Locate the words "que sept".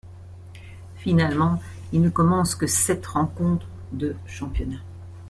2.55-3.05